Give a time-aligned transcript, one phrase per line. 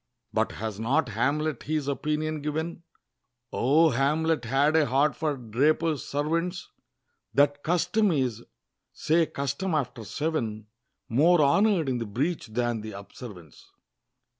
[0.33, 2.81] But has not Hamlet his opinion given
[3.53, 6.69] O Hamlet had a heart for Drapers' servants!
[7.35, 8.41] "That custom is"
[8.91, 10.65] say custom after seven
[11.07, 13.67] "More honor'd in the breach than the observance."